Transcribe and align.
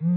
Hello 0.00 0.16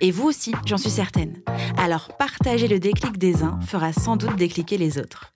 Et 0.00 0.10
vous 0.10 0.24
aussi, 0.28 0.52
j'en 0.66 0.76
suis 0.76 0.90
certaine. 0.90 1.42
Alors 1.78 2.08
partager 2.16 2.68
le 2.68 2.78
déclic 2.78 3.18
des 3.18 3.42
uns 3.42 3.58
fera 3.60 3.92
sans 3.92 4.16
doute 4.16 4.36
décliquer 4.36 4.78
les 4.78 4.98
autres. 4.98 5.32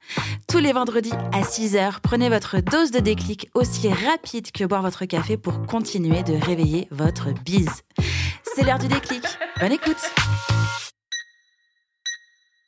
Tous 0.48 0.58
les 0.58 0.72
vendredis 0.72 1.12
à 1.32 1.42
6h, 1.42 2.00
prenez 2.02 2.28
votre 2.28 2.60
dose 2.60 2.90
de 2.90 3.00
déclic 3.00 3.48
aussi 3.54 3.88
rapide 3.88 4.50
que 4.52 4.64
boire 4.64 4.82
votre 4.82 5.04
café 5.04 5.36
pour 5.36 5.66
continuer 5.66 6.22
de 6.22 6.34
réveiller 6.34 6.88
votre 6.90 7.32
bise. 7.44 7.82
C'est 8.54 8.64
l'heure 8.64 8.78
du 8.78 8.88
déclic. 8.88 9.22
Bonne 9.60 9.72
écoute 9.72 10.12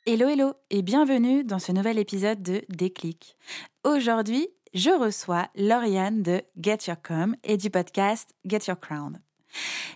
Hello 0.07 0.27
hello 0.27 0.53
et 0.71 0.81
bienvenue 0.81 1.43
dans 1.43 1.59
ce 1.59 1.71
nouvel 1.71 1.99
épisode 1.99 2.41
de 2.41 2.63
Déclic. 2.69 3.37
Aujourd'hui, 3.83 4.47
je 4.73 4.89
reçois 4.89 5.47
Lauriane 5.55 6.23
de 6.23 6.41
Get 6.59 6.79
Your 6.87 6.97
Com 7.03 7.35
et 7.43 7.57
du 7.57 7.69
podcast 7.69 8.33
Get 8.45 8.61
Your 8.67 8.79
Crown. 8.79 9.19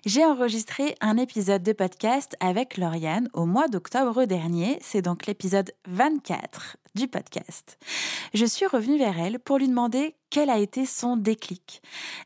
J'ai 0.06 0.24
enregistré 0.24 0.96
un 1.02 1.18
épisode 1.18 1.64
de 1.64 1.74
podcast 1.74 2.36
avec 2.40 2.78
Lauriane 2.78 3.30
au 3.34 3.46
mois 3.46 3.68
d'octobre 3.68 4.26
dernier. 4.26 4.78
C'est 4.82 5.02
donc 5.02 5.26
l'épisode 5.26 5.72
24 5.88 6.78
du 6.94 7.08
podcast. 7.08 7.80
Je 8.34 8.46
suis 8.46 8.68
revenue 8.68 8.98
vers 8.98 9.20
elle 9.20 9.40
pour 9.40 9.58
lui 9.58 9.68
demander 9.68 10.16
quel 10.30 10.50
a 10.50 10.60
été 10.60 10.86
son 10.86 11.18
déclic. 11.18 11.82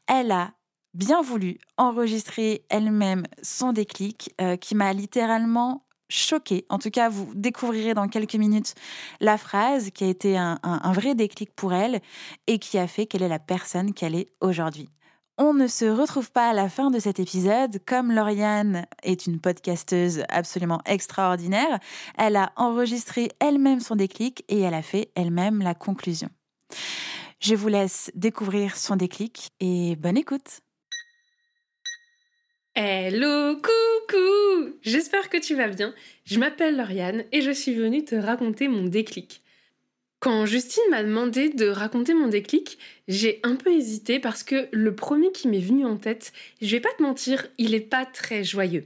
Elle 0.08 0.32
a 0.32 0.52
bien 0.94 1.22
voulu 1.22 1.58
enregistrer 1.78 2.66
elle-même 2.70 3.24
son 3.42 3.72
déclic 3.72 4.34
euh, 4.42 4.58
qui 4.58 4.76
m'a 4.76 4.92
littéralement 4.92 5.86
choquée. 6.10 6.66
En 6.70 6.80
tout 6.80 6.90
cas, 6.90 7.08
vous 7.08 7.32
découvrirez 7.36 7.94
dans 7.94 8.08
quelques 8.08 8.36
minutes 8.36 8.76
la 9.22 9.38
phrase 9.38 9.92
qui 9.92 10.04
a 10.04 10.08
été 10.08 10.38
un 10.38 10.92
vrai 10.92 11.16
déclic 11.16 11.54
pour 11.56 11.72
elle 11.72 12.02
et 12.48 12.58
qui 12.58 12.78
a 12.78 12.88
fait 12.88 13.06
qu'elle 13.06 13.22
est 13.22 13.30
la 13.30 13.40
personne 13.40 13.94
qu'elle 13.94 14.16
est 14.16 14.28
aujourd'hui. 14.42 14.90
On 15.42 15.54
ne 15.54 15.68
se 15.68 15.86
retrouve 15.86 16.34
pas 16.34 16.50
à 16.50 16.54
la 16.54 16.68
fin 16.68 16.92
de 16.92 17.00
cet 17.00 17.18
épisode. 17.18 17.80
Comme 17.86 18.12
Lauriane 18.12 18.86
est 19.04 19.26
une 19.26 19.40
podcasteuse 19.40 20.24
absolument 20.28 20.82
extraordinaire, 20.86 21.80
elle 22.18 22.36
a 22.36 22.52
enregistré 22.58 23.30
elle-même 23.40 23.80
son 23.80 23.96
déclic 23.96 24.44
et 24.50 24.60
elle 24.60 24.74
a 24.74 24.82
fait 24.82 25.12
elle-même 25.16 25.62
la 25.62 25.76
conclusion. 25.76 26.28
Je 27.40 27.56
vous 27.56 27.70
laisse 27.70 28.12
découvrir 28.16 28.76
son 28.76 28.98
déclic 28.98 29.52
et 29.62 29.96
bonne 29.96 30.18
écoute. 30.18 30.60
Hello, 32.76 33.56
coucou 33.56 34.74
J'espère 34.82 35.30
que 35.30 35.38
tu 35.38 35.56
vas 35.56 35.70
bien. 35.70 35.94
Je 36.26 36.38
m'appelle 36.38 36.76
Lauriane 36.76 37.24
et 37.32 37.40
je 37.40 37.52
suis 37.52 37.76
venue 37.76 38.04
te 38.04 38.16
raconter 38.16 38.68
mon 38.68 38.84
déclic. 38.84 39.42
Quand 40.20 40.46
Justine 40.46 40.84
m'a 40.90 41.04
demandé 41.04 41.50
de 41.50 41.68
raconter 41.68 42.14
mon 42.14 42.28
déclic, 42.28 42.78
j'ai 43.08 43.40
un 43.44 43.56
peu 43.56 43.72
hésité 43.72 44.20
parce 44.20 44.44
que 44.44 44.68
le 44.72 44.94
premier 44.94 45.32
qui 45.32 45.48
m'est 45.48 45.60
venu 45.60 45.86
en 45.86 45.96
tête, 45.96 46.34
je 46.62 46.72
vais 46.72 46.82
pas 46.82 46.94
te 46.98 47.02
mentir, 47.02 47.48
il 47.58 47.74
est 47.74 47.80
pas 47.80 48.06
très 48.06 48.44
joyeux. 48.44 48.86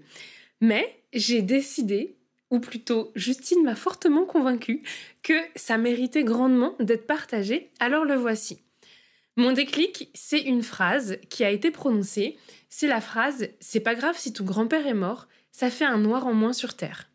Mais 0.62 0.96
j'ai 1.12 1.42
décidé, 1.42 2.16
ou 2.52 2.60
plutôt 2.60 3.12
Justine 3.16 3.64
m'a 3.64 3.76
fortement 3.76 4.26
convaincue, 4.26 4.84
que 5.24 5.34
ça 5.56 5.80
méritait 5.80 6.24
grandement 6.24 6.76
d'être 6.80 7.08
partagé, 7.08 7.72
alors 7.80 8.06
le 8.06 8.16
voici. 8.16 8.60
Mon 9.36 9.54
déclic, 9.54 10.12
c'est 10.14 10.42
une 10.42 10.62
phrase 10.62 11.18
qui 11.30 11.44
a 11.44 11.50
été 11.50 11.72
prononcée. 11.72 12.38
C'est 12.70 12.88
la 12.88 13.02
phrase 13.02 13.48
C'est 13.60 13.80
pas 13.80 13.96
grave 13.96 14.18
si 14.20 14.34
ton 14.34 14.44
grand-père 14.44 14.86
est 14.86 14.94
mort, 14.94 15.28
ça 15.52 15.72
fait 15.72 15.86
un 15.86 15.98
noir 15.98 16.28
en 16.28 16.34
moins 16.34 16.54
sur 16.54 16.76
Terre. 16.76 17.10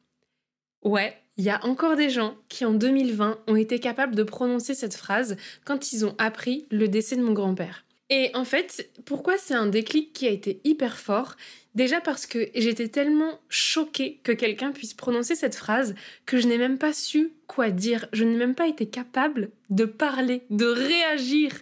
Ouais, 0.82 1.16
il 1.38 1.44
y 1.44 1.50
a 1.50 1.64
encore 1.64 1.96
des 1.96 2.10
gens 2.10 2.36
qui 2.48 2.64
en 2.64 2.74
2020 2.74 3.38
ont 3.46 3.56
été 3.56 3.78
capables 3.78 4.16
de 4.16 4.24
prononcer 4.24 4.74
cette 4.74 4.96
phrase 4.96 5.36
quand 5.64 5.92
ils 5.92 6.04
ont 6.04 6.14
appris 6.18 6.66
le 6.70 6.88
décès 6.88 7.16
de 7.16 7.22
mon 7.22 7.32
grand-père. 7.32 7.84
Et 8.10 8.30
en 8.34 8.44
fait, 8.44 8.90
pourquoi 9.04 9.36
c'est 9.38 9.54
un 9.54 9.66
déclic 9.66 10.12
qui 10.12 10.26
a 10.26 10.30
été 10.30 10.60
hyper 10.64 10.98
fort? 10.98 11.36
Déjà 11.74 12.00
parce 12.00 12.26
que 12.26 12.48
j'étais 12.54 12.88
tellement 12.88 13.38
choquée 13.48 14.20
que 14.24 14.32
quelqu'un 14.32 14.72
puisse 14.72 14.94
prononcer 14.94 15.36
cette 15.36 15.54
phrase 15.54 15.94
que 16.26 16.38
je 16.38 16.48
n'ai 16.48 16.58
même 16.58 16.78
pas 16.78 16.92
su 16.92 17.32
quoi 17.46 17.70
dire. 17.70 18.08
Je 18.12 18.24
n'ai 18.24 18.36
même 18.36 18.54
pas 18.54 18.66
été 18.66 18.88
capable 18.88 19.50
de 19.70 19.84
parler, 19.84 20.42
de 20.50 20.66
réagir. 20.66 21.52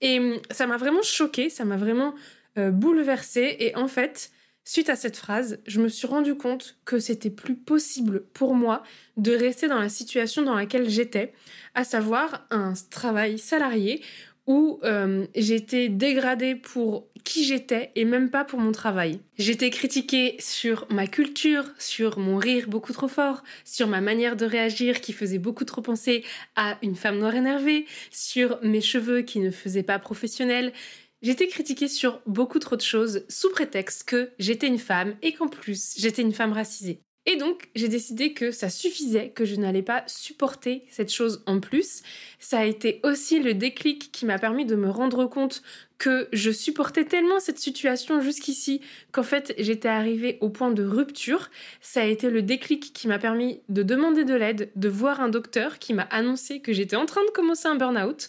Et 0.00 0.20
hum, 0.20 0.40
ça 0.50 0.66
m'a 0.66 0.76
vraiment 0.76 1.02
choquée, 1.02 1.50
ça 1.50 1.64
m'a 1.64 1.76
vraiment 1.76 2.14
euh, 2.56 2.70
bouleversée. 2.70 3.56
Et 3.58 3.76
en 3.76 3.88
fait, 3.88 4.30
Suite 4.64 4.90
à 4.90 4.96
cette 4.96 5.16
phrase, 5.16 5.58
je 5.66 5.80
me 5.80 5.88
suis 5.88 6.06
rendu 6.06 6.36
compte 6.36 6.76
que 6.84 7.00
c'était 7.00 7.30
plus 7.30 7.56
possible 7.56 8.24
pour 8.32 8.54
moi 8.54 8.84
de 9.16 9.32
rester 9.32 9.66
dans 9.66 9.80
la 9.80 9.88
situation 9.88 10.42
dans 10.42 10.54
laquelle 10.54 10.88
j'étais, 10.88 11.32
à 11.74 11.82
savoir 11.82 12.46
un 12.50 12.74
travail 12.90 13.38
salarié 13.38 14.02
où 14.46 14.80
euh, 14.84 15.26
j'étais 15.34 15.88
dégradée 15.88 16.54
pour 16.54 17.06
qui 17.24 17.44
j'étais 17.44 17.92
et 17.94 18.04
même 18.04 18.30
pas 18.30 18.44
pour 18.44 18.58
mon 18.58 18.72
travail. 18.72 19.20
J'étais 19.38 19.70
critiquée 19.70 20.36
sur 20.40 20.86
ma 20.90 21.06
culture, 21.06 21.64
sur 21.78 22.18
mon 22.18 22.36
rire 22.36 22.66
beaucoup 22.68 22.92
trop 22.92 23.08
fort, 23.08 23.42
sur 23.64 23.86
ma 23.86 24.00
manière 24.00 24.36
de 24.36 24.44
réagir 24.44 25.00
qui 25.00 25.12
faisait 25.12 25.38
beaucoup 25.38 25.64
trop 25.64 25.82
penser 25.82 26.24
à 26.56 26.78
une 26.82 26.96
femme 26.96 27.18
noire 27.18 27.34
énervée, 27.34 27.86
sur 28.10 28.58
mes 28.62 28.80
cheveux 28.80 29.22
qui 29.22 29.38
ne 29.38 29.50
faisaient 29.50 29.84
pas 29.84 29.98
professionnels, 30.00 30.72
J'étais 31.22 31.46
critiquée 31.46 31.86
sur 31.86 32.20
beaucoup 32.26 32.58
trop 32.58 32.74
de 32.74 32.80
choses 32.80 33.24
sous 33.28 33.50
prétexte 33.50 34.02
que 34.04 34.30
j'étais 34.40 34.66
une 34.66 34.78
femme 34.78 35.14
et 35.22 35.32
qu'en 35.32 35.46
plus 35.46 35.94
j'étais 35.96 36.22
une 36.22 36.32
femme 36.32 36.52
racisée. 36.52 37.00
Et 37.24 37.36
donc 37.36 37.68
j'ai 37.76 37.86
décidé 37.86 38.32
que 38.32 38.50
ça 38.50 38.68
suffisait, 38.68 39.30
que 39.30 39.44
je 39.44 39.54
n'allais 39.54 39.82
pas 39.82 40.02
supporter 40.08 40.84
cette 40.90 41.12
chose 41.12 41.44
en 41.46 41.60
plus. 41.60 42.02
Ça 42.40 42.58
a 42.58 42.64
été 42.64 43.00
aussi 43.04 43.38
le 43.38 43.54
déclic 43.54 44.10
qui 44.10 44.26
m'a 44.26 44.40
permis 44.40 44.66
de 44.66 44.74
me 44.74 44.90
rendre 44.90 45.26
compte 45.26 45.62
que 45.98 46.28
je 46.32 46.50
supportais 46.50 47.04
tellement 47.04 47.38
cette 47.38 47.60
situation 47.60 48.20
jusqu'ici 48.20 48.80
qu'en 49.12 49.22
fait 49.22 49.54
j'étais 49.58 49.88
arrivée 49.88 50.38
au 50.40 50.50
point 50.50 50.72
de 50.72 50.82
rupture. 50.84 51.50
Ça 51.80 52.02
a 52.02 52.06
été 52.06 52.30
le 52.30 52.42
déclic 52.42 52.92
qui 52.92 53.06
m'a 53.06 53.20
permis 53.20 53.60
de 53.68 53.84
demander 53.84 54.24
de 54.24 54.34
l'aide, 54.34 54.72
de 54.74 54.88
voir 54.88 55.20
un 55.20 55.28
docteur 55.28 55.78
qui 55.78 55.94
m'a 55.94 56.02
annoncé 56.10 56.58
que 56.58 56.72
j'étais 56.72 56.96
en 56.96 57.06
train 57.06 57.24
de 57.24 57.30
commencer 57.30 57.68
un 57.68 57.76
burn-out 57.76 58.28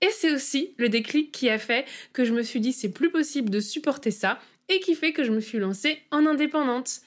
et 0.00 0.10
c'est 0.10 0.32
aussi 0.32 0.74
le 0.78 0.88
déclic 0.88 1.32
qui 1.32 1.48
a 1.48 1.58
fait 1.58 1.86
que 2.12 2.24
je 2.24 2.32
me 2.32 2.42
suis 2.42 2.60
dit 2.60 2.72
c'est 2.72 2.90
plus 2.90 3.10
possible 3.10 3.50
de 3.50 3.60
supporter 3.60 4.10
ça 4.10 4.38
et 4.68 4.80
qui 4.80 4.94
fait 4.94 5.12
que 5.12 5.24
je 5.24 5.32
me 5.32 5.40
suis 5.40 5.58
lancée 5.58 5.98
en 6.10 6.26
indépendante. 6.26 7.00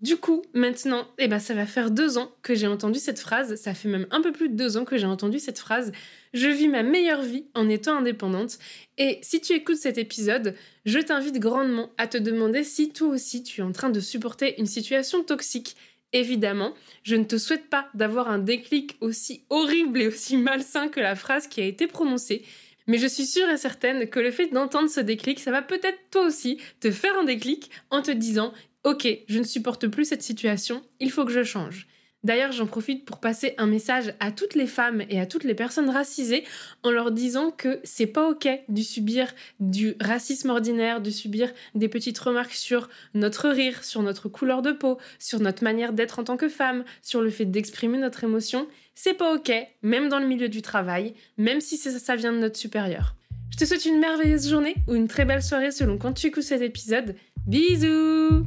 Du 0.00 0.16
coup, 0.16 0.42
maintenant, 0.52 1.06
eh 1.18 1.28
ben, 1.28 1.38
ça 1.38 1.54
va 1.54 1.64
faire 1.64 1.92
deux 1.92 2.18
ans 2.18 2.32
que 2.42 2.56
j'ai 2.56 2.66
entendu 2.66 2.98
cette 2.98 3.20
phrase. 3.20 3.54
Ça 3.54 3.72
fait 3.72 3.88
même 3.88 4.08
un 4.10 4.20
peu 4.20 4.32
plus 4.32 4.48
de 4.48 4.56
deux 4.56 4.76
ans 4.76 4.84
que 4.84 4.96
j'ai 4.96 5.06
entendu 5.06 5.38
cette 5.38 5.60
phrase. 5.60 5.92
Je 6.34 6.48
vis 6.48 6.66
ma 6.66 6.82
meilleure 6.82 7.22
vie 7.22 7.44
en 7.54 7.68
étant 7.68 7.98
indépendante. 7.98 8.58
Et 8.98 9.20
si 9.22 9.40
tu 9.40 9.52
écoutes 9.52 9.76
cet 9.76 9.98
épisode, 9.98 10.56
je 10.86 10.98
t'invite 10.98 11.38
grandement 11.38 11.92
à 11.98 12.08
te 12.08 12.18
demander 12.18 12.64
si 12.64 12.90
toi 12.90 13.08
aussi 13.08 13.44
tu 13.44 13.60
es 13.60 13.64
en 13.64 13.70
train 13.70 13.90
de 13.90 14.00
supporter 14.00 14.58
une 14.58 14.66
situation 14.66 15.22
toxique 15.22 15.76
Évidemment, 16.12 16.74
je 17.04 17.16
ne 17.16 17.24
te 17.24 17.38
souhaite 17.38 17.70
pas 17.70 17.88
d'avoir 17.94 18.30
un 18.30 18.38
déclic 18.38 18.96
aussi 19.00 19.44
horrible 19.48 20.00
et 20.02 20.08
aussi 20.08 20.36
malsain 20.36 20.88
que 20.88 21.00
la 21.00 21.14
phrase 21.14 21.46
qui 21.46 21.60
a 21.60 21.64
été 21.64 21.86
prononcée, 21.86 22.44
mais 22.86 22.98
je 22.98 23.06
suis 23.06 23.26
sûre 23.26 23.48
et 23.48 23.56
certaine 23.56 24.08
que 24.08 24.20
le 24.20 24.30
fait 24.30 24.48
d'entendre 24.48 24.90
ce 24.90 25.00
déclic, 25.00 25.40
ça 25.40 25.50
va 25.50 25.62
peut-être 25.62 25.98
toi 26.10 26.26
aussi 26.26 26.58
te 26.80 26.90
faire 26.90 27.16
un 27.18 27.24
déclic 27.24 27.70
en 27.90 28.02
te 28.02 28.10
disant 28.10 28.52
Ok, 28.84 29.06
je 29.28 29.38
ne 29.38 29.44
supporte 29.44 29.86
plus 29.86 30.04
cette 30.04 30.22
situation, 30.22 30.82
il 30.98 31.10
faut 31.10 31.24
que 31.24 31.32
je 31.32 31.44
change. 31.44 31.86
D'ailleurs, 32.24 32.52
j'en 32.52 32.66
profite 32.66 33.04
pour 33.04 33.18
passer 33.18 33.54
un 33.58 33.66
message 33.66 34.14
à 34.20 34.30
toutes 34.30 34.54
les 34.54 34.68
femmes 34.68 35.02
et 35.10 35.20
à 35.20 35.26
toutes 35.26 35.42
les 35.42 35.54
personnes 35.54 35.90
racisées 35.90 36.44
en 36.84 36.90
leur 36.90 37.10
disant 37.10 37.50
que 37.50 37.80
c'est 37.82 38.06
pas 38.06 38.28
ok 38.28 38.48
de 38.68 38.82
subir 38.82 39.32
du 39.58 39.96
racisme 40.00 40.50
ordinaire, 40.50 41.00
de 41.00 41.10
subir 41.10 41.50
des 41.74 41.88
petites 41.88 42.18
remarques 42.18 42.54
sur 42.54 42.88
notre 43.14 43.48
rire, 43.48 43.82
sur 43.82 44.02
notre 44.02 44.28
couleur 44.28 44.62
de 44.62 44.70
peau, 44.70 44.98
sur 45.18 45.40
notre 45.40 45.64
manière 45.64 45.92
d'être 45.92 46.20
en 46.20 46.24
tant 46.24 46.36
que 46.36 46.48
femme, 46.48 46.84
sur 47.02 47.22
le 47.22 47.30
fait 47.30 47.44
d'exprimer 47.44 47.98
notre 47.98 48.22
émotion. 48.22 48.68
C'est 48.94 49.14
pas 49.14 49.34
ok, 49.34 49.52
même 49.82 50.08
dans 50.08 50.20
le 50.20 50.26
milieu 50.26 50.48
du 50.48 50.62
travail, 50.62 51.14
même 51.38 51.60
si 51.60 51.76
ça, 51.76 52.14
vient 52.14 52.32
de 52.32 52.38
notre 52.38 52.56
supérieur. 52.56 53.16
Je 53.50 53.56
te 53.56 53.64
souhaite 53.64 53.84
une 53.84 53.98
merveilleuse 53.98 54.48
journée 54.48 54.76
ou 54.86 54.94
une 54.94 55.08
très 55.08 55.24
belle 55.24 55.42
soirée 55.42 55.72
selon 55.72 55.98
quand 55.98 56.12
tu 56.12 56.28
écoutes 56.28 56.42
cet 56.44 56.62
épisode. 56.62 57.16
Bisous 57.46 58.46